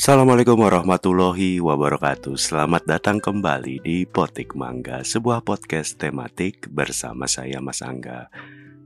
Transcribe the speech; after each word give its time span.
Assalamualaikum 0.00 0.56
warahmatullahi 0.64 1.60
wabarakatuh. 1.60 2.32
Selamat 2.40 2.88
datang 2.88 3.20
kembali 3.20 3.84
di 3.84 4.08
Potik 4.08 4.56
Mangga 4.56 5.04
Sebuah 5.04 5.44
podcast 5.44 6.00
tematik 6.00 6.72
bersama 6.72 7.28
saya 7.28 7.60
Mas 7.60 7.84
Angga. 7.84 8.32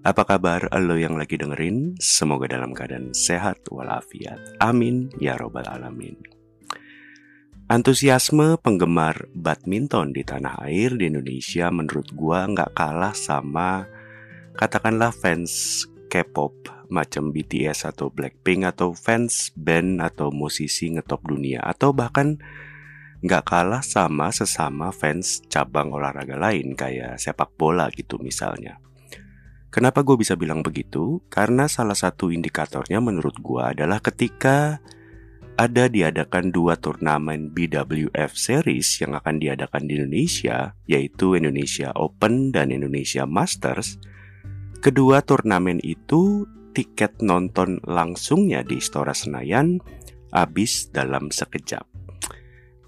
Apa 0.03 0.27
kabar 0.27 0.67
lo 0.75 0.99
yang 0.99 1.15
lagi 1.15 1.39
dengerin? 1.39 1.95
Semoga 2.03 2.51
dalam 2.51 2.75
keadaan 2.75 3.15
sehat 3.15 3.63
walafiat. 3.71 4.59
Amin 4.59 5.07
ya 5.23 5.39
robbal 5.39 5.71
alamin. 5.71 6.19
Antusiasme 7.71 8.59
penggemar 8.59 9.31
badminton 9.39 10.11
di 10.11 10.27
tanah 10.27 10.67
air 10.67 10.99
di 10.99 11.15
Indonesia 11.15 11.71
menurut 11.71 12.11
gua 12.11 12.51
nggak 12.51 12.75
kalah 12.75 13.15
sama 13.15 13.87
katakanlah 14.59 15.15
fans 15.15 15.87
K-pop 16.11 16.74
macam 16.93 17.31
BTS 17.31 17.89
atau 17.89 18.11
Blackpink 18.11 18.65
atau 18.65 18.93
fans 18.93 19.53
band 19.57 20.01
atau 20.01 20.33
musisi 20.35 20.93
ngetop 20.93 21.25
dunia 21.25 21.63
atau 21.65 21.93
bahkan 21.95 22.41
nggak 23.25 23.45
kalah 23.49 23.81
sama 23.81 24.29
sesama 24.29 24.93
fans 24.93 25.41
cabang 25.49 25.89
olahraga 25.97 26.37
lain 26.37 26.77
kayak 26.77 27.17
sepak 27.17 27.57
bola 27.57 27.89
gitu 27.93 28.21
misalnya. 28.21 28.77
Kenapa 29.73 30.07
gue 30.07 30.15
bisa 30.15 30.39
bilang 30.39 30.63
begitu? 30.63 31.19
Karena 31.27 31.67
salah 31.67 31.99
satu 31.99 32.31
indikatornya 32.31 33.03
menurut 33.03 33.35
gue 33.43 33.59
adalah 33.59 33.99
ketika 33.99 34.79
ada 35.55 35.87
diadakan 35.87 36.51
dua 36.51 36.75
turnamen 36.79 37.51
BWF 37.51 38.35
Series 38.35 39.03
yang 39.03 39.19
akan 39.19 39.39
diadakan 39.39 39.87
di 39.87 39.99
Indonesia, 39.99 40.75
yaitu 40.87 41.39
Indonesia 41.39 41.95
Open 41.95 42.51
dan 42.51 42.75
Indonesia 42.75 43.27
Masters. 43.27 43.99
Kedua 44.83 45.23
turnamen 45.23 45.79
itu 45.83 46.47
tiket 46.75 47.23
nonton 47.23 47.79
langsungnya 47.87 48.67
di 48.67 48.83
Istora 48.83 49.15
Senayan 49.15 49.79
habis 50.35 50.91
dalam 50.91 51.31
sekejap. 51.31 51.87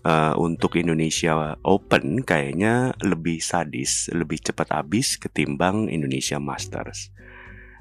Uh, 0.07 0.39
untuk 0.39 0.79
Indonesia 0.79 1.59
Open 1.67 2.23
kayaknya 2.23 2.95
lebih 3.03 3.43
sadis, 3.43 4.07
lebih 4.15 4.39
cepat 4.39 4.71
habis 4.71 5.19
ketimbang 5.19 5.91
Indonesia 5.91 6.39
Masters. 6.39 7.11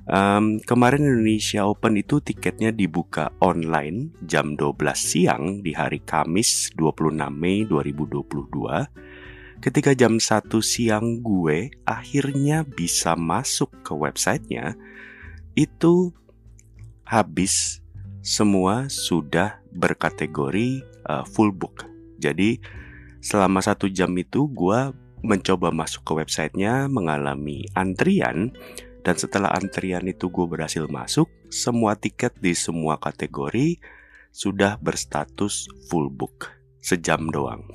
Um, 0.05 0.61
kemarin 0.61 1.01
Indonesia 1.01 1.65
Open 1.65 1.97
itu 1.97 2.21
tiketnya 2.21 2.69
dibuka 2.69 3.33
online 3.41 4.13
jam 4.21 4.53
12 4.53 4.77
siang 4.93 5.43
di 5.65 5.73
hari 5.73 6.01
Kamis 6.05 6.73
26 6.77 7.13
Mei 7.33 7.65
2022. 7.65 9.61
Ketika 9.65 9.97
jam 9.97 10.21
1 10.21 10.45
siang 10.61 11.25
gue 11.25 11.73
akhirnya 11.89 12.61
bisa 12.69 13.17
masuk 13.17 13.73
ke 13.81 13.97
websitenya 13.97 14.77
itu 15.55 16.11
habis 17.07 17.79
semua 18.19 18.91
sudah 18.91 19.63
berkategori 19.71 20.83
uh, 21.07 21.23
full 21.23 21.55
book. 21.55 21.87
Jadi 22.19 22.59
selama 23.23 23.63
satu 23.63 23.87
jam 23.87 24.11
itu 24.19 24.51
gue 24.51 24.93
mencoba 25.25 25.73
masuk 25.73 26.05
ke 26.05 26.11
websitenya 26.21 26.85
mengalami 26.91 27.65
antrian 27.73 28.53
dan 29.01 29.15
setelah 29.17 29.49
antrian 29.53 30.05
itu 30.05 30.29
gue 30.29 30.45
berhasil 30.45 30.85
masuk 30.85 31.31
semua 31.49 31.97
tiket 31.97 32.37
di 32.37 32.53
semua 32.53 33.01
kategori 33.01 33.79
sudah 34.35 34.77
berstatus 34.77 35.71
full 35.87 36.11
book 36.11 36.51
sejam 36.83 37.31
doang. 37.31 37.65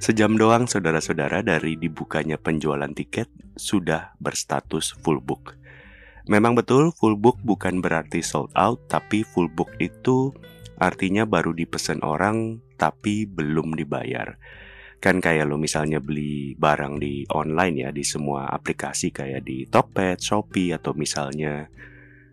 Sejam 0.00 0.32
doang 0.38 0.64
saudara-saudara 0.64 1.44
dari 1.44 1.76
dibukanya 1.76 2.40
penjualan 2.40 2.88
tiket 2.88 3.28
sudah 3.58 4.16
berstatus 4.16 4.96
full 4.96 5.20
book. 5.20 5.60
Memang 6.30 6.54
betul 6.54 6.94
full 6.94 7.18
book 7.18 7.42
bukan 7.42 7.82
berarti 7.82 8.22
sold 8.22 8.54
out, 8.54 8.78
tapi 8.86 9.26
full 9.26 9.50
book 9.50 9.70
itu 9.82 10.30
artinya 10.78 11.26
baru 11.26 11.50
dipesan 11.50 12.02
orang 12.06 12.62
tapi 12.78 13.26
belum 13.26 13.74
dibayar. 13.74 14.38
Kan 15.02 15.18
kayak 15.18 15.50
lo 15.50 15.58
misalnya 15.58 15.98
beli 15.98 16.54
barang 16.54 17.02
di 17.02 17.26
online 17.34 17.86
ya 17.86 17.90
di 17.90 18.06
semua 18.06 18.46
aplikasi 18.54 19.10
kayak 19.10 19.42
di 19.42 19.66
Tokped, 19.66 20.22
Shopee 20.22 20.70
atau 20.70 20.94
misalnya 20.94 21.66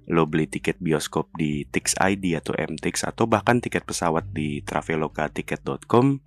lo 0.09 0.30
beli 0.30 0.46
tiket 0.46 0.78
bioskop 0.78 1.34
di 1.34 1.66
Tix 1.66 1.97
ID 1.97 2.38
atau 2.38 2.53
MTix 2.53 3.06
atau 3.06 3.25
bahkan 3.25 3.58
tiket 3.58 3.86
pesawat 3.90 4.30
di 4.30 4.62
traveloka 4.62 5.30
tiket.com 5.34 6.22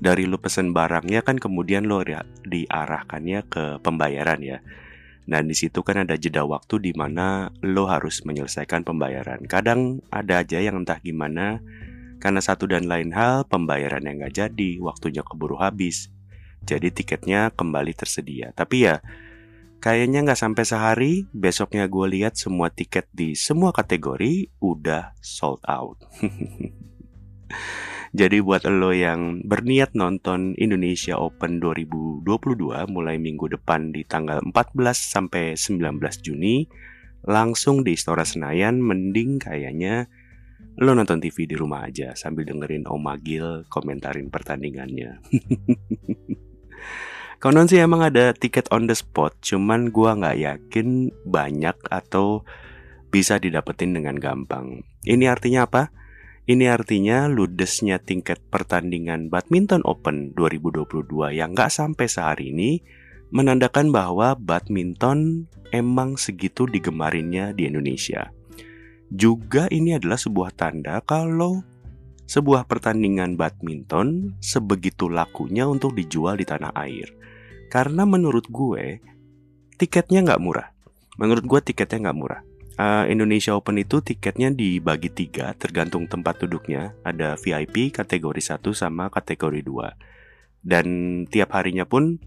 dari 0.00 0.24
lo 0.24 0.40
pesen 0.40 0.72
barangnya 0.72 1.20
kan 1.24 1.36
kemudian 1.36 1.84
lo 1.84 2.00
diarahkannya 2.44 3.40
ke 3.52 3.64
pembayaran 3.84 4.40
ya. 4.40 4.58
Nah, 5.22 5.38
di 5.38 5.54
situ 5.54 5.86
kan 5.86 6.02
ada 6.02 6.18
jeda 6.18 6.42
waktu 6.42 6.82
di 6.82 6.92
mana 6.98 7.54
lo 7.62 7.86
harus 7.86 8.26
menyelesaikan 8.26 8.82
pembayaran. 8.82 9.46
Kadang 9.46 10.02
ada 10.10 10.42
aja 10.42 10.58
yang 10.58 10.82
entah 10.82 10.98
gimana, 10.98 11.62
karena 12.18 12.42
satu 12.42 12.66
dan 12.66 12.90
lain 12.90 13.14
hal 13.14 13.46
pembayaran 13.46 14.02
yang 14.02 14.22
gak 14.26 14.34
jadi, 14.34 14.70
waktunya 14.82 15.22
keburu 15.22 15.58
habis. 15.62 16.10
Jadi 16.62 16.90
tiketnya 16.90 17.50
kembali 17.54 17.94
tersedia. 17.94 18.50
Tapi 18.54 18.86
ya, 18.86 19.02
kayaknya 19.82 20.22
nggak 20.22 20.38
sampai 20.38 20.62
sehari, 20.62 21.12
besoknya 21.34 21.90
gue 21.90 22.06
lihat 22.18 22.38
semua 22.38 22.70
tiket 22.70 23.10
di 23.10 23.34
semua 23.34 23.74
kategori 23.74 24.54
udah 24.62 25.18
sold 25.18 25.62
out. 25.66 25.98
Jadi 28.12 28.44
buat 28.44 28.68
lo 28.68 28.92
yang 28.92 29.40
berniat 29.40 29.96
nonton 29.96 30.52
Indonesia 30.60 31.16
Open 31.16 31.64
2022 31.64 32.28
mulai 32.92 33.16
minggu 33.16 33.48
depan 33.48 33.88
di 33.88 34.04
tanggal 34.04 34.44
14 34.44 34.52
sampai 34.92 35.56
19 35.56 35.96
Juni 36.20 36.68
langsung 37.24 37.80
di 37.80 37.96
Istora 37.96 38.28
Senayan 38.28 38.84
mending 38.84 39.40
kayaknya 39.40 40.12
lo 40.76 40.92
nonton 40.92 41.24
TV 41.24 41.48
di 41.48 41.56
rumah 41.56 41.88
aja 41.88 42.12
sambil 42.12 42.44
dengerin 42.44 42.84
Om 42.84 43.00
Magil 43.00 43.64
komentarin 43.72 44.28
pertandingannya. 44.28 45.16
Konon 47.42 47.66
sih 47.66 47.80
emang 47.80 48.06
ada 48.06 48.36
tiket 48.36 48.70
on 48.70 48.86
the 48.86 48.94
spot, 48.94 49.34
cuman 49.42 49.90
gua 49.90 50.14
nggak 50.14 50.38
yakin 50.38 51.10
banyak 51.26 51.74
atau 51.90 52.46
bisa 53.10 53.42
didapetin 53.42 53.96
dengan 53.96 54.14
gampang. 54.20 54.86
Ini 55.02 55.26
artinya 55.26 55.66
apa? 55.66 55.90
Ini 56.42 56.74
artinya 56.74 57.30
ludesnya 57.30 58.02
tingkat 58.02 58.42
pertandingan 58.50 59.30
badminton 59.30 59.78
open 59.86 60.34
2022 60.34 61.38
yang 61.38 61.54
nggak 61.54 61.70
sampai 61.70 62.10
sehari 62.10 62.50
ini 62.50 62.82
menandakan 63.30 63.94
bahwa 63.94 64.34
badminton 64.34 65.46
emang 65.70 66.18
segitu 66.18 66.66
digemarinnya 66.66 67.54
di 67.54 67.70
Indonesia. 67.70 68.34
Juga 69.06 69.70
ini 69.70 69.94
adalah 69.94 70.18
sebuah 70.18 70.50
tanda 70.58 70.98
kalau 71.06 71.62
sebuah 72.26 72.66
pertandingan 72.66 73.38
badminton 73.38 74.34
sebegitu 74.42 75.06
lakunya 75.06 75.70
untuk 75.70 75.94
dijual 75.94 76.34
di 76.34 76.42
tanah 76.42 76.74
air. 76.74 77.06
Karena 77.70 78.02
menurut 78.02 78.50
gue, 78.50 78.98
tiketnya 79.78 80.26
nggak 80.26 80.42
murah. 80.42 80.74
Menurut 81.22 81.46
gue 81.46 81.60
tiketnya 81.70 82.10
nggak 82.10 82.18
murah 82.18 82.42
uh, 82.78 83.04
Indonesia 83.08 83.56
Open 83.56 83.80
itu 83.80 84.00
tiketnya 84.00 84.52
dibagi 84.52 85.10
tiga 85.12 85.52
tergantung 85.56 86.08
tempat 86.08 86.44
duduknya. 86.44 86.96
Ada 87.04 87.36
VIP 87.36 87.92
kategori 87.92 88.40
1 88.40 88.62
sama 88.72 89.08
kategori 89.08 89.60
2. 89.64 90.62
Dan 90.62 90.86
tiap 91.26 91.58
harinya 91.58 91.82
pun 91.84 92.22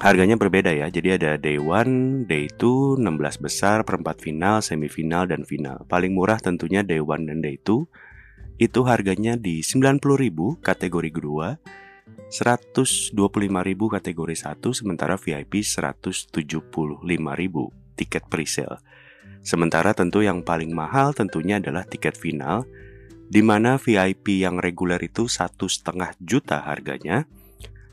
harganya 0.00 0.40
berbeda 0.40 0.72
ya. 0.72 0.88
Jadi 0.88 1.20
ada 1.20 1.36
day 1.36 1.60
1, 1.60 2.24
day 2.26 2.48
2, 2.48 2.96
16 2.98 3.44
besar, 3.44 3.84
perempat 3.84 4.24
final, 4.24 4.64
semifinal, 4.64 5.28
dan 5.28 5.44
final. 5.44 5.84
Paling 5.86 6.16
murah 6.16 6.40
tentunya 6.40 6.80
day 6.80 6.98
1 6.98 7.28
dan 7.28 7.44
day 7.44 7.60
2. 7.60 8.60
Itu 8.60 8.84
harganya 8.84 9.36
di 9.36 9.60
90.000 9.64 10.60
kategori 10.60 11.10
kedua. 11.12 11.60
125.000 12.30 13.14
kategori 13.90 14.36
1 14.36 14.78
sementara 14.78 15.14
VIP 15.18 15.62
175.000 15.62 17.02
tiket 17.98 18.24
presale. 18.30 18.78
Sementara 19.40 19.96
tentu 19.96 20.20
yang 20.20 20.44
paling 20.44 20.70
mahal 20.70 21.16
tentunya 21.16 21.56
adalah 21.56 21.88
tiket 21.88 22.14
final, 22.14 22.68
di 23.30 23.40
mana 23.40 23.78
VIP 23.78 24.42
yang 24.42 24.58
reguler 24.58 25.00
itu 25.00 25.30
satu 25.30 25.70
setengah 25.70 26.12
juta 26.20 26.60
harganya, 26.66 27.24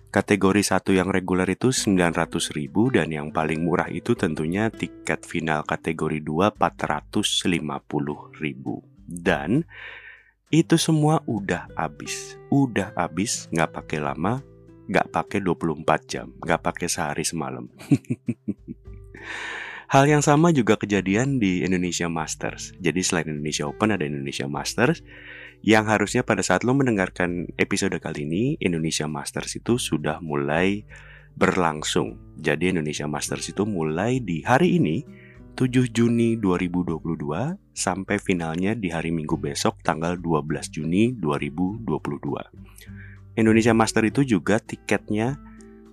kategori 0.10 0.66
satu 0.66 0.98
yang 0.98 1.14
reguler 1.14 1.46
itu 1.46 1.70
900 1.70 2.58
ribu 2.58 2.90
dan 2.90 3.14
yang 3.14 3.30
paling 3.30 3.62
murah 3.62 3.88
itu 3.88 4.18
tentunya 4.18 4.74
tiket 4.74 5.24
final 5.24 5.62
kategori 5.64 6.20
2 6.26 6.58
450 6.58 8.42
ribu. 8.42 8.82
Dan 9.08 9.64
itu 10.52 10.76
semua 10.80 11.22
udah 11.28 11.70
habis, 11.76 12.36
udah 12.50 12.92
habis, 12.96 13.48
nggak 13.54 13.72
pakai 13.78 14.00
lama, 14.02 14.44
nggak 14.88 15.08
pakai 15.12 15.40
24 15.44 16.12
jam, 16.12 16.28
nggak 16.40 16.62
pakai 16.64 16.88
sehari 16.88 17.24
semalam. 17.28 17.68
Hal 19.88 20.04
yang 20.04 20.20
sama 20.20 20.52
juga 20.52 20.76
kejadian 20.76 21.40
di 21.40 21.64
Indonesia 21.64 22.12
Masters. 22.12 22.76
Jadi 22.84 23.00
selain 23.00 23.32
Indonesia 23.32 23.72
Open 23.72 23.96
ada 23.96 24.04
Indonesia 24.04 24.44
Masters 24.44 25.00
yang 25.64 25.88
harusnya 25.88 26.28
pada 26.28 26.44
saat 26.44 26.68
lo 26.68 26.76
mendengarkan 26.76 27.48
episode 27.56 27.96
kali 28.04 28.28
ini 28.28 28.44
Indonesia 28.60 29.08
Masters 29.08 29.56
itu 29.56 29.80
sudah 29.80 30.20
mulai 30.20 30.84
berlangsung. 31.40 32.20
Jadi 32.36 32.76
Indonesia 32.76 33.08
Masters 33.08 33.48
itu 33.48 33.64
mulai 33.64 34.20
di 34.20 34.44
hari 34.44 34.76
ini 34.76 35.08
7 35.56 35.88
Juni 35.88 36.36
2022 36.36 37.56
sampai 37.72 38.20
finalnya 38.20 38.76
di 38.76 38.92
hari 38.92 39.16
Minggu 39.16 39.40
besok 39.40 39.80
tanggal 39.88 40.20
12 40.20 40.68
Juni 40.68 41.16
2022. 41.16 43.40
Indonesia 43.40 43.72
Master 43.72 44.04
itu 44.04 44.28
juga 44.28 44.60
tiketnya 44.60 45.47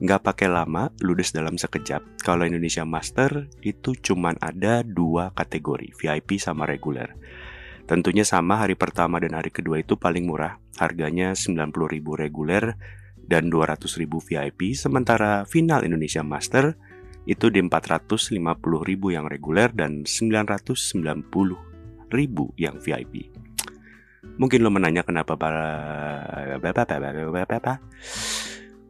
nggak 0.04 0.20
pakai 0.20 0.52
lama, 0.52 0.92
ludes 1.00 1.32
dalam 1.32 1.56
sekejap. 1.56 2.20
Kalau 2.20 2.44
Indonesia 2.44 2.84
Master 2.84 3.48
itu 3.64 3.96
cuman 3.96 4.36
ada 4.36 4.84
dua 4.84 5.32
kategori, 5.32 5.96
VIP 5.96 6.36
sama 6.36 6.68
reguler. 6.68 7.16
Tentunya 7.88 8.24
sama 8.24 8.60
hari 8.60 8.76
pertama 8.76 9.16
dan 9.16 9.32
hari 9.32 9.48
kedua 9.48 9.80
itu 9.80 9.96
paling 9.96 10.28
murah, 10.28 10.60
harganya 10.76 11.32
90.000 11.32 11.72
reguler 12.00 12.76
dan 13.24 13.48
200.000 13.48 14.04
VIP, 14.08 14.76
sementara 14.76 15.48
final 15.48 15.88
Indonesia 15.88 16.20
Master 16.20 16.76
itu 17.24 17.48
di 17.48 17.64
450 17.64 18.36
ribu 18.84 19.08
yang 19.08 19.24
reguler 19.24 19.72
dan 19.72 20.04
990 20.04 22.12
ribu 22.12 22.52
yang 22.60 22.76
VIP. 22.76 23.32
Mungkin 24.36 24.60
lo 24.60 24.68
menanya 24.72 25.04
kenapa 25.04 25.36
para 25.36 25.68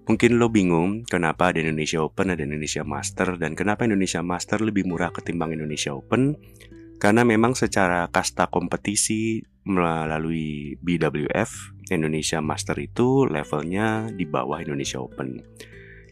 Mungkin 0.04 0.36
lo 0.36 0.52
bingung 0.52 1.08
kenapa 1.08 1.48
ada 1.48 1.64
Indonesia 1.64 2.04
Open, 2.04 2.28
ada 2.28 2.44
Indonesia 2.44 2.84
Master, 2.84 3.40
dan 3.40 3.56
kenapa 3.56 3.88
Indonesia 3.88 4.20
Master 4.20 4.60
lebih 4.60 4.84
murah 4.84 5.08
ketimbang 5.08 5.56
Indonesia 5.56 5.96
Open. 5.96 6.36
Karena 7.00 7.24
memang 7.24 7.56
secara 7.56 8.04
kasta 8.12 8.52
kompetisi 8.52 9.40
melalui 9.64 10.76
BWF, 10.84 11.72
Indonesia 11.88 12.44
Master 12.44 12.76
itu 12.84 13.24
levelnya 13.24 14.12
di 14.12 14.28
bawah 14.28 14.60
Indonesia 14.60 15.00
Open. 15.00 15.40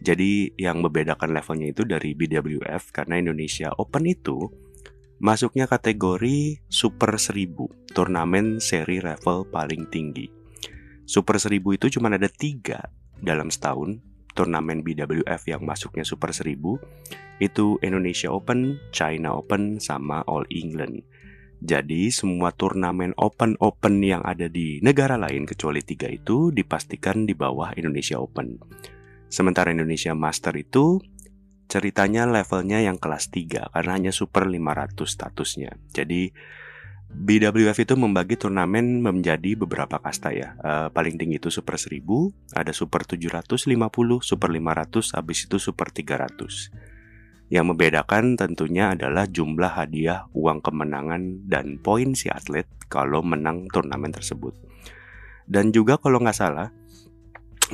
Jadi 0.01 0.57
yang 0.57 0.81
membedakan 0.81 1.37
levelnya 1.37 1.69
itu 1.71 1.85
dari 1.85 2.17
BWF 2.17 2.97
karena 2.97 3.21
Indonesia 3.21 3.77
Open 3.77 4.09
itu 4.09 4.49
masuknya 5.21 5.69
kategori 5.69 6.65
Super 6.67 7.21
1000, 7.21 7.93
turnamen 7.93 8.57
seri 8.57 9.05
level 9.05 9.47
paling 9.53 9.85
tinggi. 9.93 10.33
Super 11.05 11.37
1000 11.37 11.61
itu 11.77 12.01
cuma 12.01 12.09
ada 12.09 12.27
tiga 12.33 13.02
dalam 13.23 13.49
setahun, 13.49 14.03
turnamen 14.35 14.83
BWF 14.83 15.43
yang 15.47 15.63
masuknya 15.63 16.03
Super 16.03 16.35
1000 16.35 16.59
itu 17.39 17.79
Indonesia 17.81 18.29
Open, 18.35 18.83
China 18.91 19.39
Open, 19.39 19.79
sama 19.79 20.27
All 20.27 20.45
England. 20.51 21.07
Jadi 21.63 22.11
semua 22.11 22.51
turnamen 22.51 23.15
open-open 23.15 24.03
yang 24.03 24.27
ada 24.27 24.51
di 24.51 24.83
negara 24.83 25.15
lain 25.15 25.47
kecuali 25.47 25.79
tiga 25.87 26.11
itu 26.11 26.51
dipastikan 26.51 27.23
di 27.23 27.39
bawah 27.39 27.71
Indonesia 27.79 28.19
Open. 28.19 28.59
Sementara 29.31 29.71
Indonesia 29.71 30.11
Master 30.11 30.59
itu 30.59 30.99
ceritanya 31.71 32.27
levelnya 32.27 32.83
yang 32.83 32.99
kelas 32.99 33.31
3 33.31 33.71
karena 33.73 33.93
hanya 33.95 34.13
super 34.13 34.45
500 34.45 35.07
statusnya. 35.07 35.71
Jadi 35.95 36.35
BWF 37.13 37.77
itu 37.77 37.95
membagi 37.95 38.41
turnamen 38.41 39.05
menjadi 39.05 39.55
beberapa 39.55 40.01
kasta 40.01 40.33
ya. 40.33 40.57
Uh, 40.59 40.89
paling 40.91 41.21
tinggi 41.21 41.37
itu 41.37 41.53
super 41.53 41.77
1000, 41.77 42.03
ada 42.57 42.73
super 42.73 43.05
750, 43.05 43.69
super 44.25 44.49
500, 44.49 45.17
habis 45.17 45.39
itu 45.45 45.57
super 45.61 45.93
300. 45.93 46.73
Yang 47.53 47.65
membedakan 47.69 48.41
tentunya 48.41 48.97
adalah 48.97 49.29
jumlah 49.29 49.77
hadiah 49.77 50.25
uang 50.33 50.65
kemenangan 50.65 51.45
dan 51.45 51.77
poin 51.85 52.17
si 52.17 52.33
atlet 52.33 52.65
kalau 52.89 53.21
menang 53.21 53.69
turnamen 53.69 54.09
tersebut. 54.09 54.57
Dan 55.45 55.69
juga 55.69 56.01
kalau 56.01 56.17
nggak 56.17 56.39
salah, 56.39 56.73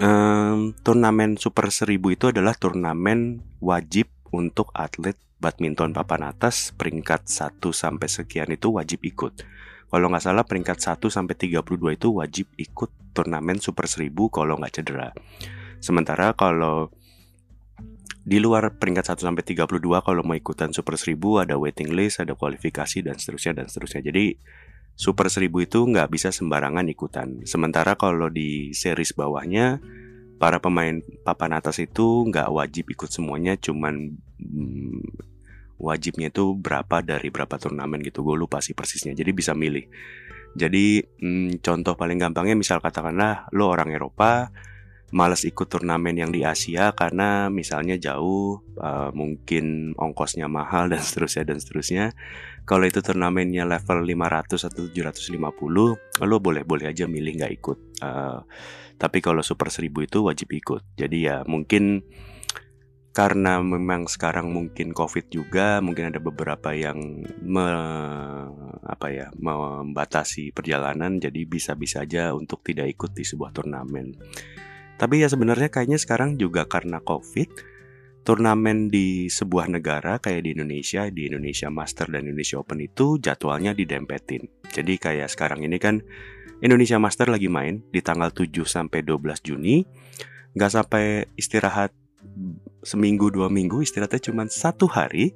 um, 0.03 0.75
turnamen 0.83 1.39
Super 1.39 1.71
1000 1.71 1.95
itu 2.11 2.25
adalah 2.31 2.59
turnamen 2.59 3.43
wajib 3.63 4.11
untuk 4.35 4.75
atlet 4.75 5.17
badminton 5.39 5.95
papan 5.95 6.35
atas 6.35 6.75
peringkat 6.75 7.31
1 7.31 7.63
sampai 7.71 8.09
sekian 8.11 8.51
itu 8.51 8.75
wajib 8.75 9.03
ikut. 9.07 9.47
Kalau 9.89 10.07
nggak 10.13 10.25
salah 10.25 10.45
peringkat 10.45 10.79
1 10.83 11.09
sampai 11.09 11.35
32 11.39 11.97
itu 11.97 12.09
wajib 12.13 12.47
ikut 12.61 12.91
turnamen 13.17 13.57
Super 13.63 13.89
1000 13.89 14.13
kalau 14.29 14.61
nggak 14.61 14.75
cedera. 14.83 15.11
Sementara 15.81 16.35
kalau 16.35 16.93
di 18.29 18.37
luar 18.37 18.77
peringkat 18.77 19.17
1 19.17 19.25
sampai 19.25 19.41
32 19.41 19.81
kalau 20.05 20.21
mau 20.21 20.37
ikutan 20.37 20.69
Super 20.75 21.01
1000 21.01 21.17
ada 21.49 21.57
waiting 21.57 21.97
list, 21.97 22.21
ada 22.21 22.37
kualifikasi 22.37 23.01
dan 23.01 23.17
seterusnya 23.17 23.65
dan 23.65 23.67
seterusnya. 23.73 24.05
Jadi 24.13 24.37
Super 24.99 25.31
1000 25.31 25.49
itu 25.65 25.79
nggak 25.87 26.11
bisa 26.11 26.35
sembarangan 26.35 26.85
ikutan. 26.91 27.47
Sementara 27.47 27.95
kalau 27.95 28.29
di 28.29 28.75
series 28.75 29.15
bawahnya, 29.15 29.79
para 30.43 30.59
pemain 30.59 31.01
papan 31.23 31.57
atas 31.57 31.79
itu 31.79 32.27
nggak 32.27 32.51
wajib 32.51 32.91
ikut 32.91 33.07
semuanya, 33.07 33.55
cuman 33.55 34.19
hmm, 34.39 35.03
wajibnya 35.79 36.31
itu 36.31 36.59
berapa 36.59 37.03
dari 37.03 37.29
berapa 37.31 37.55
turnamen 37.59 38.03
gitu. 38.03 38.27
Gue 38.27 38.35
lupa 38.39 38.59
sih 38.59 38.75
persisnya, 38.75 39.15
jadi 39.15 39.31
bisa 39.31 39.55
milih. 39.55 39.87
Jadi 40.57 41.03
hmm, 41.03 41.61
contoh 41.63 41.95
paling 41.95 42.19
gampangnya 42.19 42.57
misal 42.59 42.83
katakanlah 42.83 43.47
lo 43.55 43.69
orang 43.71 43.93
Eropa, 43.93 44.51
males 45.13 45.45
ikut 45.49 45.69
turnamen 45.69 46.17
yang 46.17 46.29
di 46.29 46.45
Asia 46.45 46.93
karena 46.93 47.49
misalnya 47.49 47.97
jauh, 47.97 48.61
uh, 48.77 49.11
mungkin 49.17 49.97
ongkosnya 49.97 50.51
mahal 50.51 50.93
dan 50.93 51.01
seterusnya 51.01 51.55
dan 51.55 51.59
seterusnya. 51.61 52.05
Kalau 52.69 52.85
itu 52.85 53.01
turnamennya 53.01 53.65
level 53.65 54.05
500 54.05 54.69
atau 54.69 54.93
750, 54.93 55.97
lo 56.29 56.37
boleh-boleh 56.37 56.93
aja 56.93 57.09
milih 57.09 57.41
nggak 57.41 57.53
ikut. 57.57 57.79
Uh, 58.05 58.45
tapi 59.01 59.25
kalau 59.25 59.41
super 59.41 59.73
1000 59.73 59.89
itu 59.89 60.19
wajib 60.21 60.49
ikut. 60.53 60.83
Jadi 60.99 61.25
ya 61.25 61.47
mungkin 61.49 62.05
karena 63.17 63.59
memang 63.59 64.07
sekarang 64.07 64.53
mungkin 64.53 64.95
covid 64.95 65.27
juga 65.33 65.83
mungkin 65.83 66.13
ada 66.15 66.21
beberapa 66.23 66.71
yang 66.71 67.25
me, 67.43 67.69
apa 68.85 69.07
ya 69.11 69.27
membatasi 69.37 70.55
perjalanan 70.55 71.19
jadi 71.19 71.43
bisa-bisa 71.49 72.07
aja 72.07 72.37
untuk 72.37 72.63
tidak 72.63 72.95
ikut 72.95 73.11
di 73.17 73.25
sebuah 73.27 73.51
turnamen 73.51 74.15
tapi 74.99 75.23
ya 75.23 75.31
sebenarnya 75.31 75.71
kayaknya 75.71 75.97
sekarang 75.97 76.35
juga 76.35 76.67
karena 76.67 76.99
COVID, 76.99 77.49
turnamen 78.27 78.91
di 78.91 79.31
sebuah 79.31 79.71
negara 79.71 80.19
kayak 80.19 80.43
di 80.43 80.51
Indonesia, 80.59 81.07
di 81.07 81.31
Indonesia 81.31 81.71
Master 81.71 82.11
dan 82.11 82.27
Indonesia 82.27 82.59
Open 82.59 82.83
itu 82.83 83.23
jadwalnya 83.23 83.79
didempetin. 83.79 84.51
Jadi 84.75 84.99
kayak 84.99 85.31
sekarang 85.31 85.63
ini 85.63 85.79
kan 85.79 86.03
Indonesia 86.59 86.99
Master 86.99 87.31
lagi 87.31 87.47
main 87.47 87.87
di 87.95 88.03
tanggal 88.03 88.35
7 88.35 88.51
sampai 88.67 89.07
12 89.07 89.47
Juni. 89.47 89.87
Nggak 90.59 90.73
sampai 90.75 91.31
istirahat 91.39 91.95
seminggu 92.83 93.31
dua 93.33 93.51
minggu 93.51 93.83
istirahatnya 93.83 94.33
cuma 94.33 94.45
satu 94.47 94.87
hari 94.87 95.35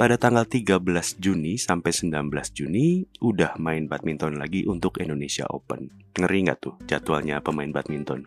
pada 0.00 0.16
tanggal 0.16 0.48
13 0.48 0.80
Juni 1.20 1.60
sampai 1.60 1.92
19 1.92 2.32
Juni 2.56 3.04
udah 3.20 3.60
main 3.60 3.84
badminton 3.84 4.40
lagi 4.40 4.64
untuk 4.64 4.96
Indonesia 4.96 5.44
Open. 5.52 5.92
Ngeri 6.16 6.48
nggak 6.48 6.58
tuh 6.64 6.74
jadwalnya 6.88 7.44
pemain 7.44 7.68
badminton? 7.68 8.24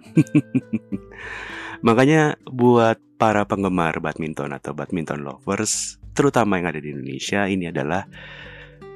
Makanya 1.88 2.38
buat 2.46 3.02
para 3.18 3.50
penggemar 3.50 3.98
badminton 3.98 4.54
atau 4.54 4.78
badminton 4.78 5.26
lovers, 5.26 5.98
terutama 6.14 6.62
yang 6.62 6.70
ada 6.70 6.78
di 6.78 6.94
Indonesia, 6.94 7.50
ini 7.50 7.74
adalah 7.74 8.06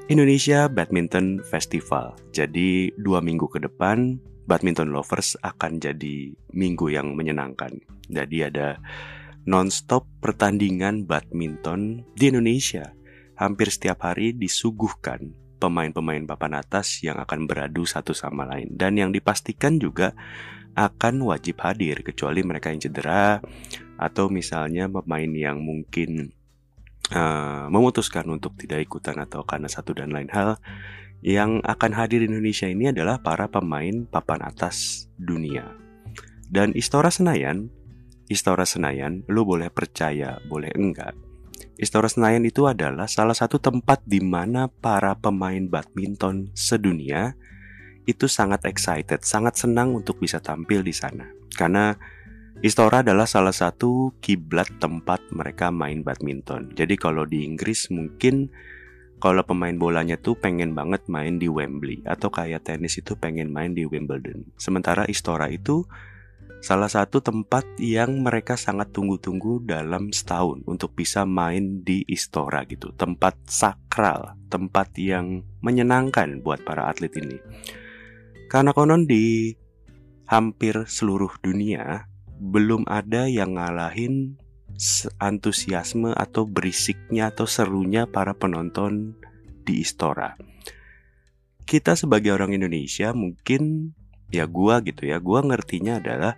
Indonesia 0.07 0.69
Badminton 0.69 1.41
Festival. 1.43 2.13
Jadi 2.29 2.93
dua 2.95 3.25
minggu 3.25 3.49
ke 3.49 3.59
depan, 3.59 4.21
badminton 4.45 4.93
lovers 4.93 5.33
akan 5.41 5.81
jadi 5.81 6.31
minggu 6.53 6.93
yang 6.93 7.17
menyenangkan. 7.17 7.75
Jadi 8.07 8.37
ada 8.45 8.79
non-stop 9.47 10.03
pertandingan 10.19 11.07
badminton 11.07 12.03
di 12.13 12.29
Indonesia. 12.29 12.91
Hampir 13.39 13.71
setiap 13.71 14.03
hari 14.03 14.35
disuguhkan 14.35 15.31
pemain-pemain 15.57 16.27
papan 16.27 16.59
atas 16.59 17.01
yang 17.01 17.17
akan 17.17 17.47
beradu 17.49 17.87
satu 17.87 18.13
sama 18.13 18.45
lain 18.45 18.75
dan 18.75 18.93
yang 18.99 19.09
dipastikan 19.09 19.81
juga 19.81 20.13
akan 20.77 21.25
wajib 21.25 21.57
hadir 21.65 22.05
kecuali 22.05 22.45
mereka 22.45 22.69
yang 22.69 22.81
cedera 22.81 23.41
atau 23.97 24.29
misalnya 24.29 24.85
pemain 24.85 25.31
yang 25.33 25.57
mungkin 25.57 26.29
uh, 27.09 27.65
memutuskan 27.73 28.29
untuk 28.29 28.53
tidak 28.61 28.85
ikutan 28.85 29.17
atau 29.17 29.41
karena 29.41 29.65
satu 29.65 29.97
dan 29.97 30.13
lain 30.13 30.29
hal 30.29 30.61
yang 31.25 31.65
akan 31.65 31.97
hadir 31.97 32.21
di 32.21 32.29
Indonesia 32.29 32.69
ini 32.69 32.93
adalah 32.93 33.17
para 33.25 33.49
pemain 33.49 34.05
papan 34.05 34.45
atas 34.45 35.09
dunia. 35.17 35.73
Dan 36.45 36.77
Istora 36.77 37.09
Senayan 37.09 37.73
Istora 38.27 38.67
Senayan, 38.67 39.23
lu 39.31 39.47
boleh 39.47 39.71
percaya, 39.71 40.39
boleh 40.43 40.75
enggak. 40.75 41.15
Istora 41.79 42.11
Senayan 42.11 42.43
itu 42.43 42.67
adalah 42.67 43.07
salah 43.07 43.37
satu 43.37 43.61
tempat 43.61 44.03
di 44.03 44.19
mana 44.19 44.67
para 44.67 45.15
pemain 45.15 45.63
badminton 45.63 46.51
sedunia 46.51 47.37
itu 48.07 48.25
sangat 48.25 48.67
excited, 48.67 49.23
sangat 49.23 49.59
senang 49.59 49.95
untuk 49.95 50.19
bisa 50.19 50.39
tampil 50.43 50.83
di 50.83 50.95
sana. 50.95 51.27
Karena 51.53 51.95
Istora 52.57 53.05
adalah 53.05 53.29
salah 53.29 53.53
satu 53.53 54.17
kiblat 54.17 54.81
tempat 54.81 55.21
mereka 55.29 55.69
main 55.69 56.01
badminton. 56.01 56.73
Jadi 56.73 56.97
kalau 56.97 57.21
di 57.29 57.45
Inggris 57.45 57.93
mungkin 57.93 58.49
kalau 59.21 59.45
pemain 59.45 59.73
bolanya 59.77 60.17
tuh 60.17 60.33
pengen 60.33 60.73
banget 60.73 61.05
main 61.05 61.37
di 61.37 61.45
Wembley 61.45 62.01
atau 62.05 62.33
kayak 62.33 62.65
tenis 62.65 62.97
itu 62.97 63.13
pengen 63.13 63.53
main 63.53 63.77
di 63.77 63.85
Wimbledon. 63.85 64.49
Sementara 64.57 65.05
Istora 65.05 65.53
itu 65.53 65.85
Salah 66.57 66.89
satu 66.89 67.21
tempat 67.21 67.63
yang 67.77 68.25
mereka 68.25 68.57
sangat 68.57 68.89
tunggu-tunggu 68.89 69.61
dalam 69.61 70.09
setahun 70.09 70.65
untuk 70.65 70.97
bisa 70.97 71.21
main 71.23 71.85
di 71.85 72.01
Istora 72.09 72.65
gitu. 72.65 72.89
Tempat 72.97 73.45
sakral, 73.45 74.35
tempat 74.49 74.97
yang 74.97 75.45
menyenangkan 75.61 76.41
buat 76.41 76.65
para 76.65 76.89
atlet 76.89 77.13
ini. 77.21 77.37
Karena 78.49 78.73
konon 78.73 79.05
di 79.05 79.53
hampir 80.27 80.89
seluruh 80.89 81.31
dunia 81.39 82.09
belum 82.41 82.89
ada 82.89 83.29
yang 83.29 83.55
ngalahin 83.57 84.37
antusiasme 85.17 86.13
atau 86.13 86.45
berisiknya 86.45 87.33
atau 87.33 87.49
serunya 87.49 88.05
para 88.05 88.37
penonton 88.37 89.17
di 89.65 89.81
Istora. 89.81 90.37
Kita 91.67 91.99
sebagai 91.99 92.31
orang 92.31 92.55
Indonesia 92.55 93.11
mungkin 93.11 93.91
ya 94.33 94.45
gua 94.47 94.79
gitu 94.83 95.07
ya. 95.07 95.17
Gua 95.19 95.43
ngertinya 95.43 95.99
adalah 95.99 96.35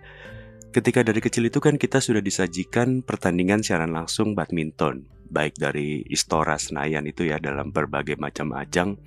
ketika 0.70 1.02
dari 1.02 1.18
kecil 1.18 1.50
itu 1.50 1.58
kan 1.58 1.76
kita 1.76 1.98
sudah 1.98 2.22
disajikan 2.22 3.02
pertandingan 3.02 3.62
siaran 3.64 3.90
langsung 3.90 4.38
badminton 4.38 5.06
baik 5.30 5.58
dari 5.58 6.02
Istora 6.10 6.58
Senayan 6.58 7.06
itu 7.06 7.26
ya 7.26 7.38
dalam 7.38 7.70
berbagai 7.70 8.18
macam 8.18 8.50
ajang. 8.58 8.98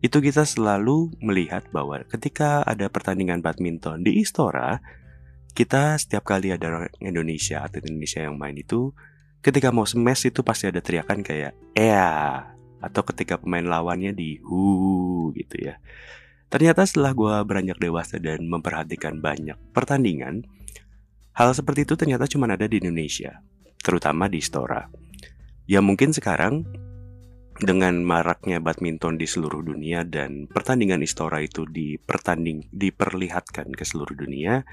Itu 0.00 0.24
kita 0.24 0.48
selalu 0.48 1.12
melihat 1.20 1.68
bahwa 1.68 2.00
ketika 2.08 2.64
ada 2.64 2.88
pertandingan 2.88 3.44
badminton 3.44 4.00
di 4.00 4.24
Istora 4.24 4.80
kita 5.52 5.98
setiap 6.00 6.24
kali 6.24 6.54
ada 6.54 6.70
orang 6.70 6.88
Indonesia 7.02 7.60
atau 7.66 7.82
Indonesia 7.84 8.24
yang 8.24 8.40
main 8.40 8.56
itu 8.56 8.96
ketika 9.44 9.68
mau 9.74 9.84
smash 9.84 10.30
itu 10.30 10.40
pasti 10.40 10.70
ada 10.70 10.80
teriakan 10.80 11.20
kayak 11.20 11.52
ya 11.76 12.08
atau 12.80 13.02
ketika 13.04 13.36
pemain 13.36 13.64
lawannya 13.64 14.16
di 14.16 14.40
hu 14.40 15.28
gitu 15.36 15.68
ya 15.68 15.76
Ternyata 16.50 16.82
setelah 16.82 17.14
gue 17.14 17.34
beranjak 17.46 17.78
dewasa 17.78 18.18
dan 18.18 18.42
memperhatikan 18.50 19.22
banyak 19.22 19.54
pertandingan, 19.70 20.42
hal 21.38 21.54
seperti 21.54 21.86
itu 21.86 21.94
ternyata 21.94 22.26
cuma 22.26 22.50
ada 22.50 22.66
di 22.66 22.82
Indonesia, 22.82 23.38
terutama 23.78 24.26
di 24.26 24.42
Stora. 24.42 24.90
Ya 25.70 25.78
mungkin 25.78 26.10
sekarang 26.10 26.66
dengan 27.62 28.02
maraknya 28.02 28.58
badminton 28.58 29.14
di 29.14 29.30
seluruh 29.30 29.62
dunia 29.62 30.02
dan 30.02 30.50
pertandingan 30.50 31.06
Istora 31.06 31.38
itu 31.38 31.68
dipertanding 31.70 32.66
diperlihatkan 32.74 33.70
ke 33.70 33.84
seluruh 33.86 34.18
dunia, 34.18 34.66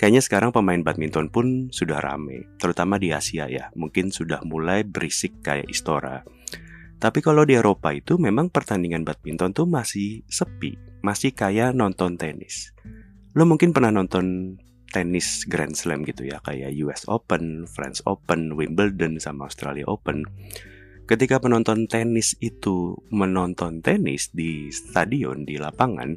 kayaknya 0.00 0.18
sekarang 0.18 0.50
pemain 0.50 0.82
badminton 0.82 1.30
pun 1.30 1.70
sudah 1.70 2.02
rame, 2.02 2.50
terutama 2.58 2.98
di 2.98 3.14
Asia 3.14 3.46
ya, 3.46 3.70
mungkin 3.78 4.10
sudah 4.10 4.42
mulai 4.42 4.82
berisik 4.82 5.46
kayak 5.46 5.70
Istora. 5.70 6.26
Tapi 6.98 7.20
kalau 7.20 7.44
di 7.44 7.54
Eropa 7.54 7.92
itu 7.92 8.16
memang 8.16 8.48
pertandingan 8.48 9.04
badminton 9.04 9.52
tuh 9.52 9.68
masih 9.68 10.24
sepi, 10.24 10.74
masih 11.04 11.36
kayak 11.36 11.76
nonton 11.76 12.16
tenis. 12.16 12.72
Lo 13.36 13.44
mungkin 13.44 13.76
pernah 13.76 13.92
nonton 13.92 14.56
tenis 14.88 15.44
Grand 15.44 15.76
Slam 15.76 16.06
gitu 16.08 16.24
ya, 16.24 16.40
kayak 16.40 16.72
US 16.80 17.04
Open, 17.10 17.68
French 17.68 18.00
Open, 18.08 18.56
Wimbledon, 18.56 19.20
sama 19.20 19.50
Australia 19.50 19.84
Open. 19.84 20.24
Ketika 21.04 21.36
penonton 21.36 21.84
tenis 21.84 22.32
itu 22.40 22.96
menonton 23.12 23.84
tenis 23.84 24.32
di 24.32 24.72
stadion, 24.72 25.44
di 25.44 25.60
lapangan, 25.60 26.16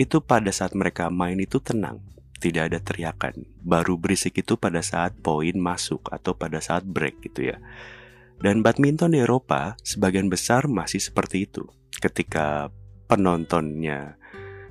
itu 0.00 0.24
pada 0.24 0.48
saat 0.48 0.72
mereka 0.72 1.12
main 1.12 1.36
itu 1.36 1.60
tenang, 1.60 2.00
tidak 2.40 2.72
ada 2.72 2.78
teriakan. 2.80 3.44
Baru 3.60 4.00
berisik 4.00 4.40
itu 4.40 4.56
pada 4.56 4.80
saat 4.80 5.18
poin 5.20 5.58
masuk 5.58 6.08
atau 6.08 6.38
pada 6.38 6.62
saat 6.62 6.86
break 6.86 7.20
gitu 7.28 7.52
ya. 7.52 7.60
Dan 8.38 8.62
badminton 8.62 9.12
di 9.12 9.20
Eropa 9.20 9.74
sebagian 9.82 10.30
besar 10.30 10.70
masih 10.70 11.02
seperti 11.02 11.50
itu. 11.50 11.66
Ketika 11.98 12.70
penontonnya 13.08 14.20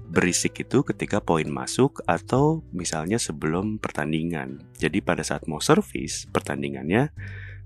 berisik 0.08 0.64
itu 0.64 0.88
ketika 0.88 1.20
poin 1.20 1.46
masuk 1.52 2.00
atau 2.08 2.64
misalnya 2.72 3.20
sebelum 3.20 3.76
pertandingan. 3.78 4.64
Jadi 4.80 5.04
pada 5.04 5.22
saat 5.22 5.46
mau 5.52 5.60
servis 5.60 6.26
pertandingannya, 6.32 7.12